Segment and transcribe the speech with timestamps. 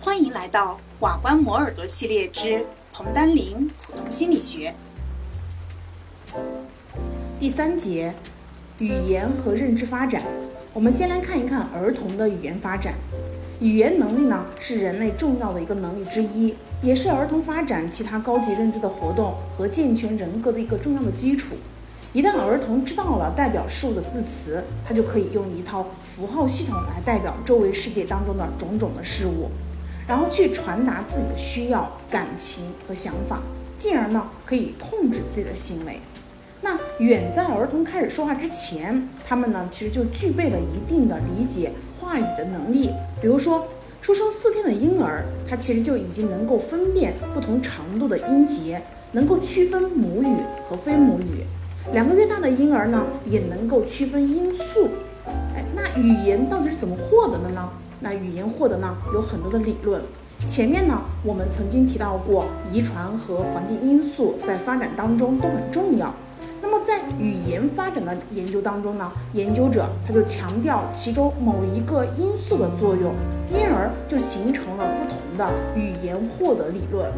[0.00, 4.72] 欢迎来到瓦官磨耳朵系列之彭丹林普通心理学
[7.40, 8.14] 第三节，
[8.78, 10.22] 语言和认知发展。
[10.72, 12.94] 我们先来看一看儿童的语言发展。
[13.60, 21.56] 语言能力呢，是人类重要的一个能力之一，也是儿童发展其他高级认知的活动和健全人格的一个重要的基础。
[22.14, 29.50] 一旦儿童知道了代表事物的字词，他就可以用一套符号系统来代表周围世界当中的种种的事物，
[30.06, 33.42] 然后去传达自己的需要、感情和想法，
[33.76, 36.00] 进而呢可以控制自己的行为。
[36.62, 42.90] 那远在儿童开始说话之前，他们呢其实就具备了一定的理解话语的能力。
[43.20, 43.68] 比如说，
[44.00, 48.80] 出生四天的婴儿，他其实就已经能够分辨不同长度的音节，
[49.12, 50.36] 能够区分母语
[50.68, 51.44] 和非母语。
[51.90, 54.88] 两个月大的婴儿呢，也能够区分音素。
[55.56, 57.66] 哎，那语言到底是怎么获得的呢？
[58.00, 60.00] 那语言获得呢，有很多的理论。
[60.46, 66.14] 前面呢，我们曾经提到过，遗传和环境因素在发展当中都很重要。
[66.60, 73.14] 那么在语言发展的研究当中呢，研究者他就强调其中某一个因素的作用，
[73.50, 77.10] 因而就形成了不同的语言获得理论。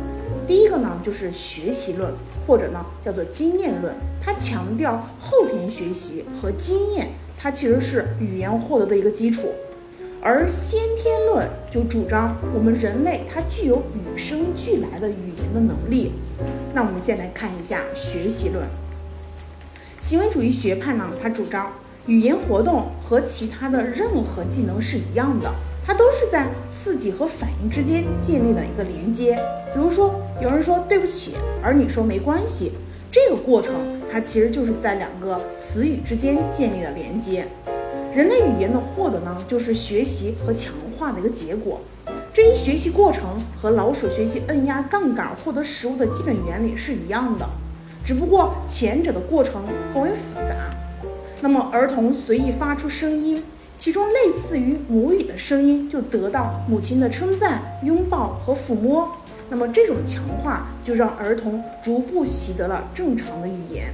[0.51, 2.13] 第一个呢，就是学习论，
[2.45, 3.95] 或者呢叫做经验论。
[4.21, 9.53] 它强调后天学习和经验，它其实是语言获得的一个基础。
[10.21, 16.15] 而先天论就主张我们人类它具有与生俱来的语言的能力。
[16.75, 18.67] 那我们先来看一下学习论。
[20.01, 21.71] 行为主义学派呢，它主张
[22.07, 25.55] 语言活动和其他的任何技能是一样的。
[25.91, 29.35] 它都是在刺激和反应之间建立的一个连接。
[29.75, 32.71] 比如说，有人说对不起，而你说没关系，
[33.11, 33.75] 这个过程
[34.09, 37.45] 它其实就是在两个词语之间建立了连接。
[38.15, 41.81] 人类语言的获得呢，就是学习和强化的一个结果。
[42.33, 47.45] 这一学习过程和老鼠学习摁压杠杆获得食物的基本原理是一样的，
[48.05, 50.55] 只不过前者的过程更为复杂。
[51.41, 53.43] 那么，儿童随意发出声音。
[53.81, 59.11] 其中类似于母语的声音，就得到母亲的称赞、拥抱和抚摸。
[59.49, 63.87] 那么这种强化就让儿童逐步习得了正常的语言。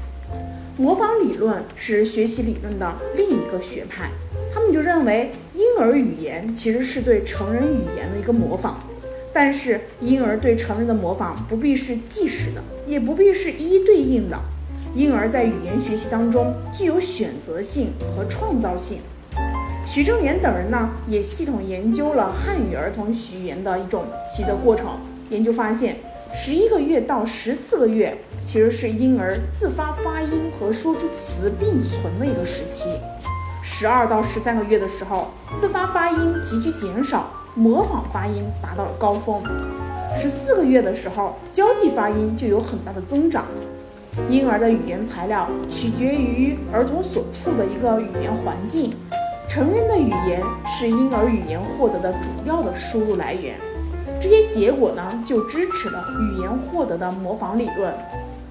[0.76, 4.10] 模仿理论是学习理论的另一个学派，
[4.52, 8.80] 他们就认为婴儿语言其实是对成人语言的一个模仿，
[9.32, 14.36] 但是婴儿对成人的模仿不必是即时的，也不必是一一对应的。
[14.96, 18.98] 婴儿在语言学习当中具有选择性和创造性。
[19.86, 24.88] 徐正元等人呢，也系统研究了汉语儿童语言的一种习得过程。
[25.30, 25.96] 研究发现，
[26.34, 28.14] 十一个月到十四个月
[28.44, 32.90] 其实是婴儿自发发音和说出词并存的一个时期。
[33.62, 35.30] 十二到十三个月的时候，
[35.60, 39.40] 自发发音急剧减少，模仿发音达到了高峰。
[40.16, 43.46] 十四个月的时候，交际发音就有很大的增长。
[44.28, 48.92] 婴儿的语言材料取决于儿童所处的一个语言环境。
[49.48, 53.56] 成人的语言是婴儿语言获得的主要的输入来源，
[54.20, 57.94] 这些结果呢就支持了语言获得的模仿理论。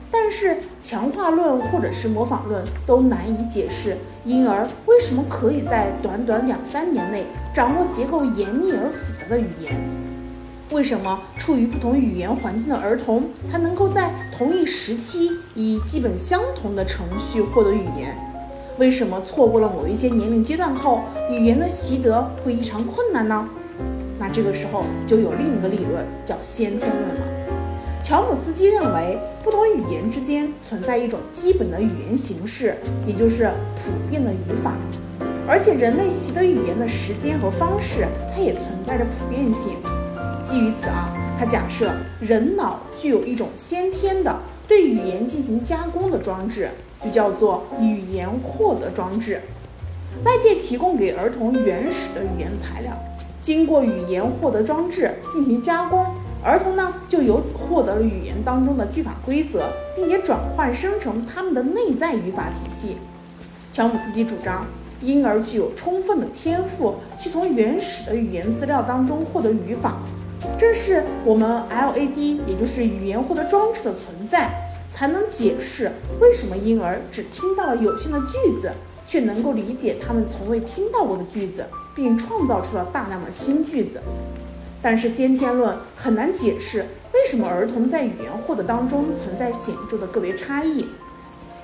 [0.10, 9.74] 但是强化论或者是模仿论都难以解释婴儿为什么可以在短短两三年内掌握结构严密而复杂的语言？
[10.72, 18.16] 为什么处于不同语言环境的儿童，他能够在同一时期以基本相同的程序获得语言？
[18.78, 23.48] 为什么错过了某一些年龄阶段后，语言的习得会异常困难呢？
[24.20, 27.22] 那这个时候就有另一个理论叫先天论了。
[28.04, 32.76] 乔姆斯基认为，不同语言之间存在一种基本的语言形式，
[33.08, 34.74] 也就是普遍的语法，
[35.48, 38.06] 而且人类习得语言的时间和方式，
[38.36, 39.72] 它也存在着普遍性。
[40.44, 41.10] 基于此啊，
[41.40, 44.38] 他假设人脑具有一种先天的
[44.68, 46.70] 对语言进行加工的装置。
[47.06, 49.40] 就叫做语言获得装置，
[50.24, 52.92] 外界提供给儿童原始的语言材料，
[53.44, 56.04] 经过语言获得装置进行加工，
[56.44, 62.98] 儿童呢就由此获得了语言当中的句法规则，并且转换生成他们的内在语法体系。
[63.72, 64.66] 乔姆斯基主张，
[65.02, 69.98] 婴儿具有充分的天赋去从原始的语言资料当中获得语法，
[70.58, 74.50] 正是我们 LAD，也就是语言获得装置的存在。
[74.96, 78.72] 才能解释为什么婴儿只听到了有限的句子，
[79.06, 84.00] 却能够理解他们从未听到过的句子，并创造出了大量的新句子。
[84.82, 90.88] 但是先天论很难解释为什么儿童在语言获得当中存在显著的个别差异。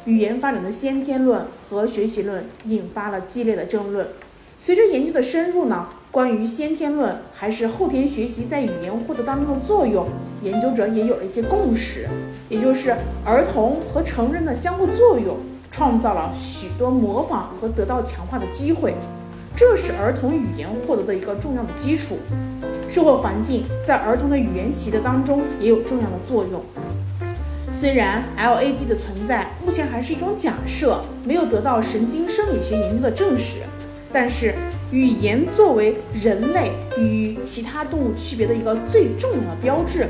[0.03, 4.09] 语言发展的先天论和学习论引发了激烈的争论。
[4.57, 10.05] 随着研究的深入呢，关于先天论还是后天学习在语言获得当中的作用，
[10.43, 12.05] 研究者也有了一些共识，
[12.49, 12.93] 也就是
[13.23, 15.37] 儿童和成人的相互作用，
[15.71, 18.93] 创造了许多模仿和得到强化的机会，
[19.55, 22.17] 这是儿童语言获得的一个重要的基础。
[22.89, 26.61] 社会环境在儿童的语言习得当中也有重要的作用。
[27.71, 33.59] 虽然 LAD 的存在目前还是一种假设，没有得到神经生理学研究的证实，
[34.11, 34.53] 但是
[34.91, 40.05] 语言作为人类与其他动物区别的一个最重要的标志，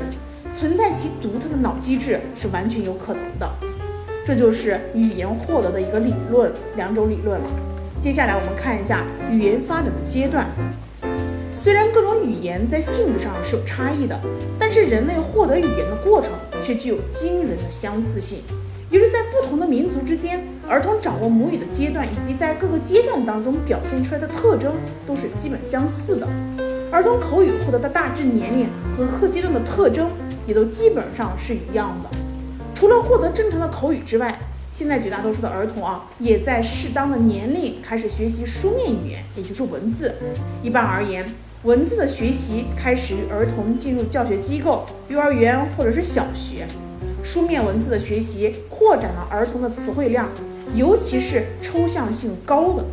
[0.58, 3.48] 存在其独特的脑机制是完全有可能的。
[4.26, 7.46] 这就是语言获得的一个理论，两种理论了。
[8.00, 10.48] 接下来我们看一下语言发展的阶段。
[11.54, 14.20] 虽然各种语言在性质上是有差异的，
[14.58, 18.40] 但是人类获得语言的过程却具有惊人的相似性。
[18.92, 24.74] 也就是在不同的民族之间，儿童掌握母语的阶段以及在各个阶段当中表现出来的特征
[25.06, 26.28] 都是基本相似的。
[26.90, 30.10] 儿童口语获得的大致年龄和各阶段的特征
[30.46, 32.10] 也都基本上是一样的。
[32.74, 34.38] 除了获得正常的口语之外，
[34.70, 40.14] 现在绝大多数的儿童啊，也在适当的年龄开始学习书面语言，也就是文字。
[40.62, 41.24] 一般而言，
[41.62, 46.66] 文字的学习开始于儿童进入教学机构、幼儿园或者是小学。
[47.22, 50.28] 书面文字的学习扩展了儿童的词汇量，
[50.74, 52.84] 尤其是抽象性高的，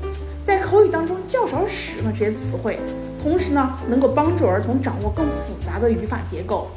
[0.43, 2.77] 在口语当中较少使用的这些词汇。
[3.21, 6.67] 同时呢，能够帮助儿童掌握更复杂的语法结构。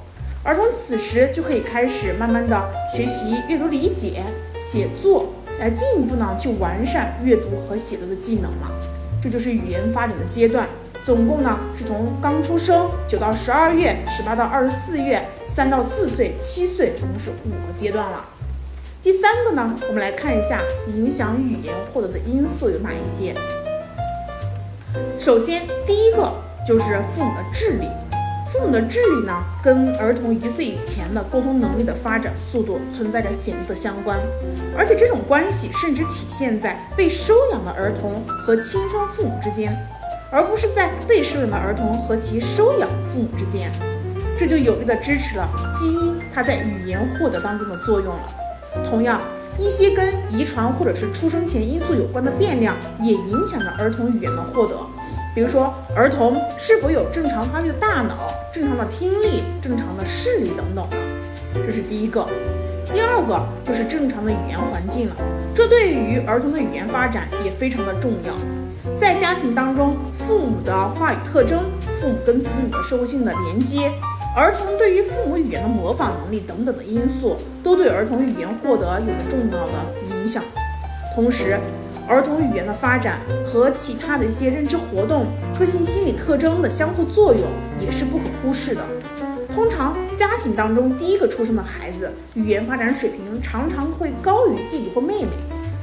[0.43, 4.22] 儿童此时就可以开始慢慢的学习阅读理解、
[4.60, 5.28] 写作，
[5.60, 8.70] 来进一步呢去完善阅读和写作的技能了。
[9.22, 10.66] 这就是语言发展的阶段。
[11.04, 18.25] 总共呢是从刚出生九到十二月，十八到二十四月，三到四岁，七岁，总共是五个阶段了。
[19.02, 23.34] 第三个呢，我们来看一下影响语言获得的因素有哪一些。
[25.19, 26.32] 首先，第一个
[26.66, 27.88] 就是父母的智力。
[28.46, 34.20] 父母的智力呢，跟儿童一岁以前的沟通能力的发展速度存在着显著的相关，
[34.76, 39.75] 而且这种关系甚至体现在被收养的儿童和亲生父母之间。
[40.32, 43.70] 而不是在被收养的儿童和其收养父母之间，
[44.38, 45.46] 这就有力的支持了
[45.76, 48.23] 基因它在语言获得当中的作用了。
[48.88, 49.20] 同样，
[49.58, 54.75] 一些跟遗传或者是出生前因素有关的变量也影响着儿童语言的获得，
[55.34, 60.96] 比如说儿童是否有正常发育的大脑、正常的听力、正常的视力等等的，
[61.67, 62.26] 这是第一个。
[62.90, 65.17] 第二个就是正常的语言环境了，
[65.55, 68.35] 这对于儿童的语言发展也非常的重要。
[69.00, 71.64] 在家庭当中，父母的话语特征、
[72.00, 73.93] 父母跟子女的社会性的连接、
[74.37, 79.73] 儿童对于父母语言的模仿能力等等的因素，都对儿童语言获得有着重要的
[80.11, 80.43] 影响。
[81.14, 81.58] 同时，
[82.08, 85.26] 儿童语言的发展和其他的一些认知活动、
[85.56, 87.44] 个性心理特征的相互作用
[87.81, 88.82] 也是不可忽视的。
[89.55, 95.31] 通常，家庭当中第一个出生的孩子，语言发展水平常常会高于弟弟或妹妹，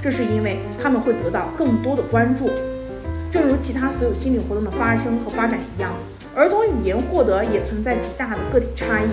[0.02, 2.50] 这是因为他们会得到更多的关注。
[3.32, 5.92] 正如其他所有心理活动的发生和发展一样，
[6.36, 9.10] 儿童语言获得也存在极大的个体差异。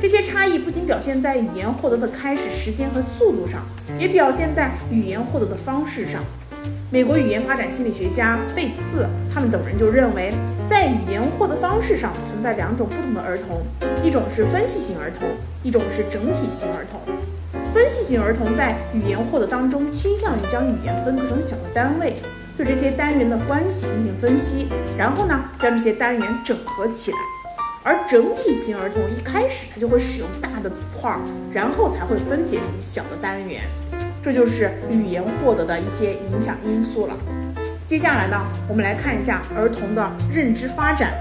[0.00, 3.62] 这些差异不仅表现在语言获得的开始时间和速度上，
[3.98, 6.22] 也表现在语言获得的方式上。
[6.90, 9.04] 美国语言发展心理学家贝茨
[9.34, 10.32] 他们等人就认为，
[10.68, 13.62] 在语言获得方式上存在两种不同的儿童，
[14.04, 15.28] 一种是分析型儿童，
[15.64, 17.00] 一种是整体型儿童。
[17.76, 22.16] 分析型儿童在语言获得当中倾向于将语言分割成小的单位。
[22.56, 24.66] 对这些单元的关系进行分析，
[24.96, 27.18] 然后呢，将这些单元整合起来。
[27.82, 31.14] 而整体型儿童一开始他就会使用大的组块，
[31.52, 33.60] 然后才会分解成小的单元。
[34.22, 37.14] 这就是语言获得的一些影响因素了。
[37.86, 38.40] 接下来呢，
[38.70, 41.12] 我们来看一下儿童的认知发展。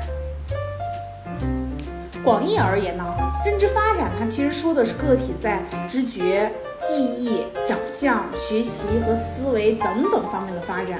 [2.23, 3.03] 广义而言呢，
[3.45, 3.84] 认知发
[4.17, 10.99] 它其实说的是个体在知觉、记忆、想象、学习和思维等等方面的发展。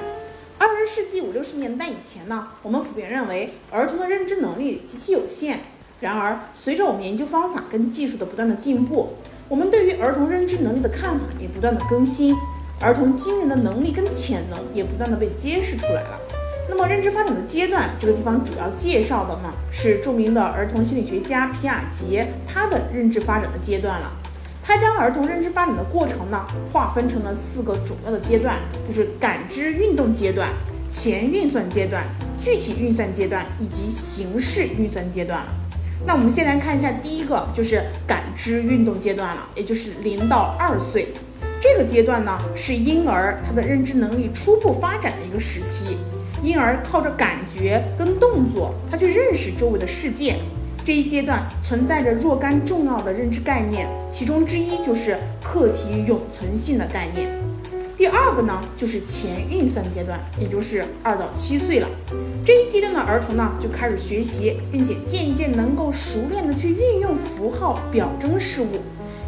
[0.58, 5.60] 二十世纪五六十年代以前呢，我们普遍认为儿童的认知能力极其有限。
[6.00, 9.14] 然而，随着我们研究方法跟技术的不断的进步，
[9.48, 12.34] 我们对于儿童认知能力的看法也不断的更新，
[12.80, 16.20] 儿童惊人的能力跟潜能也不断的被揭示出来了。
[16.68, 24.12] 那么，认知发展的阶段，这个地方主要介绍的呢是著名的儿童心理学家皮亚杰他的认知发展的阶段了。
[24.64, 28.56] 他将儿童认知发展的过程呢，划分成了四个主要的阶段，
[28.86, 30.48] 就是感知运动阶段、
[30.90, 32.02] 前运算阶段、
[32.40, 35.46] 具体运算阶段以及形式运算阶段了。
[36.04, 41.12] 那我们先来看一下第一个，就是感知运动阶段了，也就是零到二岁
[41.60, 45.96] 这个阶段呢，是婴儿他的认知能力初步发展的一个时期，
[46.42, 50.36] 因而靠着感觉跟动作，他去认识周围的世界。
[50.84, 57.28] 这一阶段存在着若干重要的认知概念，其中之一就是课题永存性的概念。
[57.96, 61.88] 第二个呢，就是前运算阶段，也就是二到七岁了。
[62.44, 68.82] 这一阶段的儿童呢，就开始学习，并且渐渐能够熟练的去运用符号表征事物，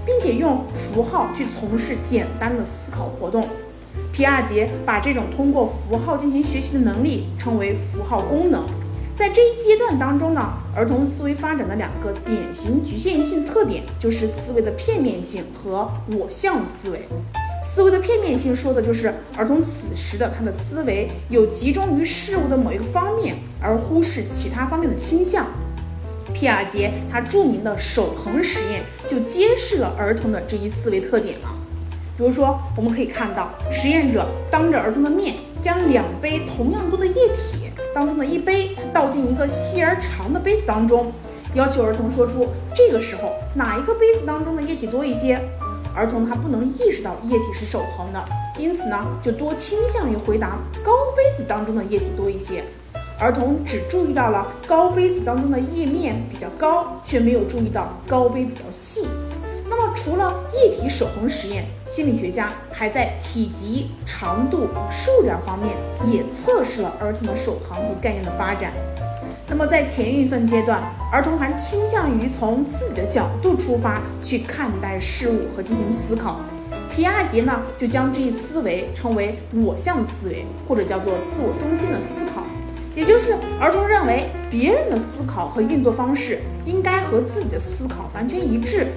[0.05, 3.43] 并且用符号去从事简单的思考活动。
[4.13, 8.65] 皮亚杰把这种通过符号进行学习的能力称为符号功能。
[9.15, 17.01] 在这一阶段当中呢，儿童思维发展的两个典型局限性特点就是思维的片面性和我向思维。
[17.65, 25.47] 思维的片面性说的就是儿童此时的他的思维有集中于事物的某一个方面，而忽视其他方面的倾向。
[26.33, 31.58] 皮亚杰他著名的守恒实验就揭示了儿童的这一思维特点了。
[32.19, 37.71] 比如说，我们可以看到实验者当着儿童的面将两杯同样多的液体。
[37.95, 41.13] 当中的一杯倒进一个细而长的杯子当中，
[41.55, 45.41] 要求儿童说出这个时候哪一个杯子当中的液体多一些。
[45.95, 48.25] 儿童他不能意识到液体是守恒的，
[48.59, 52.65] 因此呢就多倾向于回答高杯子当中的液体多一些。
[53.21, 59.07] 儿童只注意到了高杯子当中的液面比较高，却没有注意到高杯比较细。
[59.95, 65.77] 除了液体守恒实验，心理学家还在体积、长度、数量方面
[66.11, 68.73] 也测试了儿童的守恒和概念的发展。
[69.47, 76.41] 那么在前运算阶段，儿童还倾向于从自己的角度出发去看待事物和进行思考。
[76.91, 82.43] 皮亚杰呢就将这一思维称为我向思维，或者叫做自我中心的思考，
[82.95, 88.89] 也就是儿童认为别人的思考和运作方式应该和自己的思考完全一致。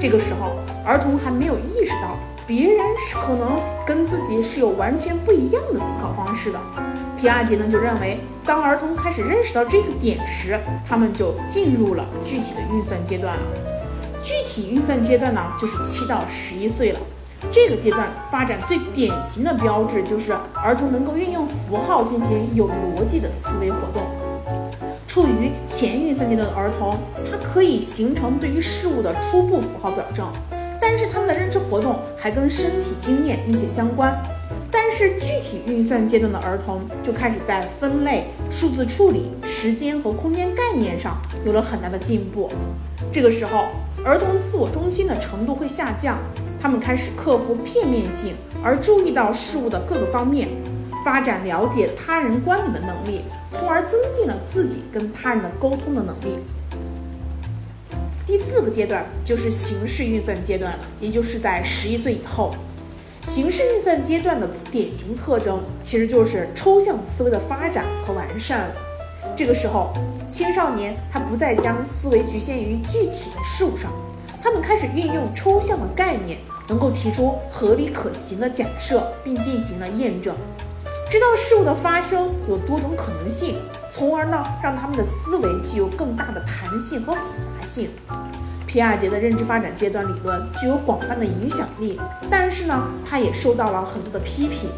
[0.00, 0.52] 这个时候，
[0.84, 6.58] 儿童还没有意识到别人是可能跟自己是有完全不一样的思考方式的。
[7.18, 13.42] 皮亚杰呢就认为，当儿童开始认识到这个点时，他们就进入了具体的运算阶段了。
[14.22, 17.00] 具体运算阶段呢，就是七到十一岁了。
[17.50, 24.02] 这个阶段发展最典型的标志就是儿童能够运用符号进行有逻辑的思维活动。
[25.18, 26.96] 处于前运算阶段的儿童，
[27.28, 30.24] 他可以形成对于事物的初步符号表征，
[30.80, 34.16] 但是他们的认知活动还跟身体经验密切相关。
[34.70, 42.48] 但是具体运算阶段的儿童就开始在分类、数字处理、时间和空间概念上有了很大的进步。
[43.10, 43.64] 这个时候，
[44.04, 46.16] 儿童自我中心的程度会下降，
[46.62, 50.48] 他们开始克服片面性，而注意到事物的各个方面。
[51.04, 56.38] 发展了解他人观点的能力，从而增进了自己跟他人的沟通的能力。
[58.26, 62.50] 第四个阶段就是形式运算阶段了，也就是在十一岁以后。
[63.24, 68.74] 形式运算阶段的典型特征其实就是抽象思维的发展和完善了。
[69.36, 69.92] 这个时候，
[70.26, 73.92] 青少年他不再将思维局限于具体的事物上，
[74.42, 76.38] 他们开始运用抽象的概念，
[76.68, 80.34] 能够提出合理可行的假设，并进行了验证。
[81.10, 83.56] 知道事物的发生有多种可能性，
[83.90, 87.88] 从而呢让他们的思维具有更大的弹性和复杂性。
[88.66, 91.98] 皮亚杰的认知发展阶段理论具有广泛的影响力，
[92.30, 94.68] 但是呢，他也受到了很多的批评。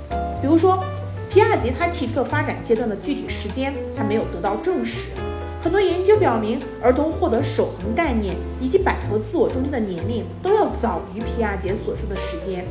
[0.40, 0.84] 比如说，
[1.28, 5.08] 皮亚杰他提出的发展阶段的具体时间，他没有得到证实。
[5.60, 12.64] 很多研究表明，儿童获得守恒概念以及摆脱自我中心的年龄都要早于皮亚杰所说的时间。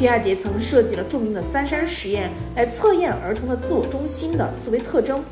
[0.00, 5.22] 皮亚杰曾设计了著名的三山实验来测验儿童的自我中心的思维特征。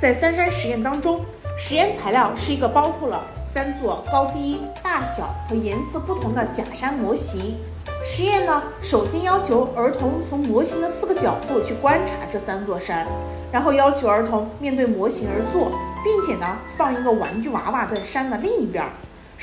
[0.00, 1.22] 在三山实验当中，
[1.58, 7.56] 实验材料是一个包括了三座高低、大小和颜色不同的假山模型。
[8.04, 13.04] 实验呢，首先要求儿童从模型的四个角度去观察这三座山，
[13.50, 15.72] 然后要求儿童面对模型而坐，
[16.04, 18.84] 并且呢，放一个玩具娃娃在山的另一边。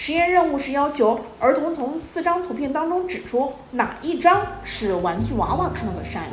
[0.01, 6.24] 实验任务是要求儿童从四张图片当中指出哪一张是玩具娃娃看到的山。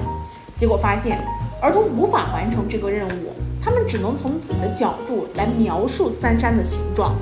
[0.57, 1.19] 结果发现，
[1.61, 7.17] 儿童无法完成这个任务，他们只能从自己的角度来描述三山的形状。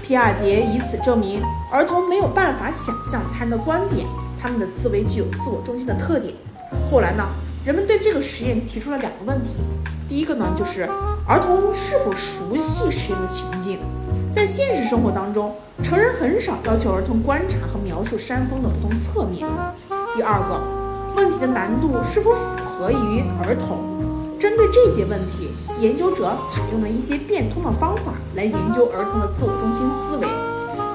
[0.00, 4.06] 皮亚杰以此证明，儿童没有办法想象他人的观点，
[4.40, 6.32] 他们的思维具有自我中心的特点。
[6.88, 7.26] 后来呢，
[7.64, 9.50] 人们对这个实验提出了两个问题：
[10.08, 10.88] 第一个呢，就是
[11.26, 13.78] 儿童是否熟悉实验的情境？
[14.34, 19.46] 在现实生活当中，成人很少要求儿童观察和描述山峰的不同侧面。
[20.14, 20.62] 第二个
[21.16, 24.38] 问题的难度是否符合于儿童？
[24.38, 25.50] 针对这些问题，
[25.80, 30.47] 研究者采用了一些变通的方法来研究儿童的自我中心思维。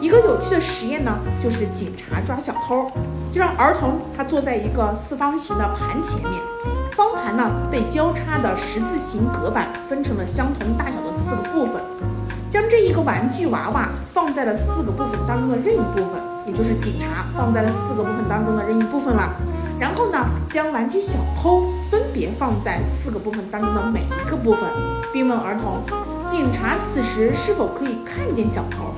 [0.03, 2.91] 一个有趣的实验呢，就是警察抓小偷，
[3.31, 6.33] 就让儿童他坐在一个四方形的盘前面，
[6.91, 11.81] 方盘呢被交叉的十字形隔板分成了相同大小的四个部分，
[12.49, 19.33] 将这一个玩具娃娃放在了四个部分当中的任意部分，也就是警察放在了四个部分当中的任意部分了。
[19.79, 20.19] 然后呢，
[20.49, 24.63] 将玩具小偷分别放在四个部分当中的每一个部分，
[25.13, 25.81] 并问儿童：
[26.27, 28.92] 警察此时是否可以看见小偷？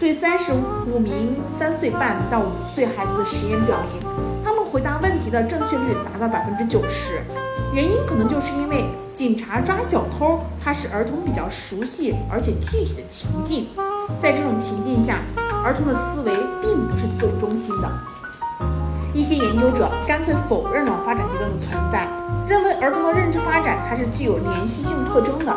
[0.00, 4.00] 对三十五名三岁半到五岁孩子的实验表明，
[4.42, 7.20] 他们回答问题的正确率达到百分之九十。
[7.74, 13.66] 原因可能就是因为警察抓小偷，它是儿童比较熟悉而且具体的情境，
[14.22, 15.18] 在这种情境下，
[15.62, 17.90] 儿童的思维并不是自我中心的。
[19.12, 22.08] 一些研究者干脆否认了发展阶段的存在，
[22.48, 25.54] 认为儿童的认知发展它是具有连续性特征的，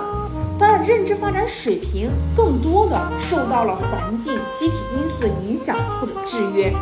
[0.65, 6.74] 他的认知发展水平更多的受到了环境、机体因素的影响或者制约。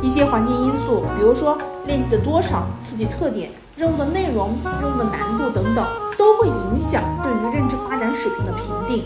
[0.00, 5.84] 一些环境因素，比如说练习的多少、刺激特点、任务的内容、任务的难度等等，
[6.16, 9.02] 都会影响对于认知发展水平的评定。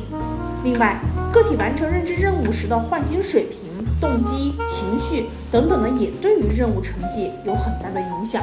[0.62, 1.00] 另外，
[1.32, 3.58] 个体完成认知任务时的唤醒水平。
[3.98, 8.42] 动机、情绪等等呢，也对于任务成绩有很大的影响。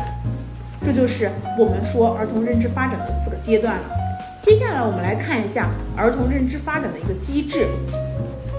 [0.84, 3.84] 这就是我们说儿童认知发展的四个阶段了。
[4.46, 7.68] 接下来我们来看一下儿童认知发展的一个机制。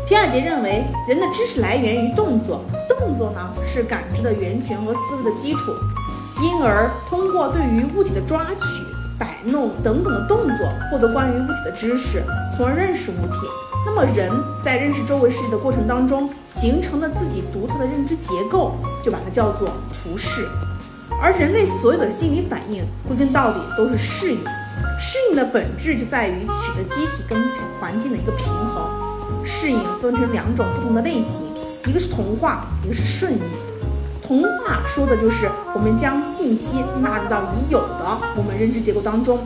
[0.05, 5.71] 皮亚杰认为，人的知识来源于动作，动作呢是感知的源泉和思维的基础，
[6.43, 8.65] 因而通过对于物体的抓取、
[9.17, 12.21] 摆弄等等的动作，获得关于物体的知识，
[12.57, 13.37] 从而认识物体。
[13.87, 14.29] 那么人
[14.65, 18.75] 在认识周围世界的过程当中，形成的自己独特的认知结构，
[19.05, 20.49] 就把它叫做图式。
[21.23, 24.41] 而人类所有的心理反应，归根到底都是适应。
[24.99, 27.43] 适应的本质就在于取得机体跟
[27.81, 28.85] 环境的一个平衡。
[29.45, 31.43] 适应分成两种不同的类型，
[31.87, 33.41] 一个是同化，一个是顺应。
[34.21, 39.39] 同化说的就是我们将信息纳入到已有的我们认知结构当中。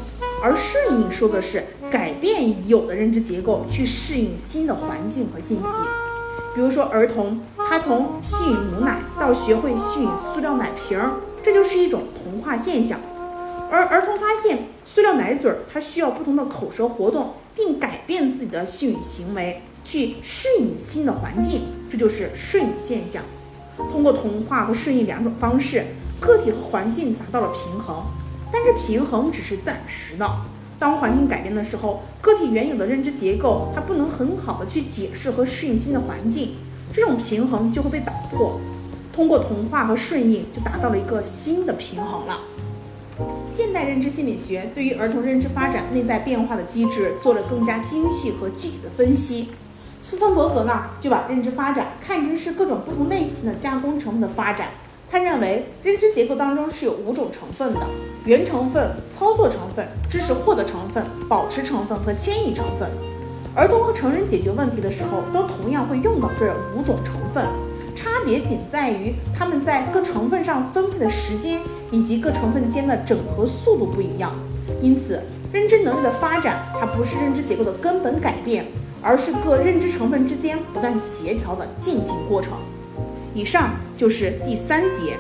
[0.43, 5.69] 而顺应说的是改变已有的认知结构，去适应新的环境和信息。
[6.55, 7.39] 比如说，儿童
[7.69, 10.99] 他从吸吮母奶到学会吸吮塑料奶瓶，
[11.43, 12.99] 这就是一种同化现象。
[13.71, 23.23] 而儿童发现塑料奶嘴儿，它需要不同的口舌活动，并改变自己的吸吮行为，去适应新的环境，这就是顺应现象。
[23.93, 25.87] 通过同化和顺应两种方式，
[26.19, 28.03] 个体和环境达到了平衡。
[28.53, 30.29] 但是平衡只是暂时的，
[30.77, 36.57] 当环境改变的时候，个体原有的认知结构它不能很好的去解释和适应新的环境，
[36.93, 38.61] 这种平衡就会被打破。
[39.13, 42.41] 通过同化和顺应，就达到了一个新的平衡了。
[43.53, 49.49] 现代认知心理学对于儿童认知发展内在变化的机制做了更加精细和具体的分析。
[50.03, 54.69] 斯滕伯格呢，就把认知发展看成是各种不同类型的加工成分的发展。
[55.11, 57.81] 他认为认知结构当中是有五种成分的：
[58.25, 62.89] 原成分、操作成分、知识获得成分、保持成分和迁移成分。
[63.55, 67.45] 儿童和成人解决问题的时候，都同样会用到这五种成分，
[68.21, 71.59] 差别仅在于他们在各成分上分配的时间
[71.91, 74.31] 以及各成分间的整合速度不一样。
[74.83, 78.67] 因此，认知能力的发展，它不是认知结构的根本改变，
[79.01, 82.53] 而是各认知成分之间不断协调的渐进过程。
[83.33, 85.17] 以上就是第三节，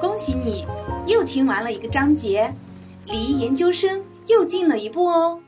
[0.00, 0.66] 恭喜你
[1.06, 2.52] 又听完了一个章节，
[3.06, 5.38] 离研究生又近了一步哦。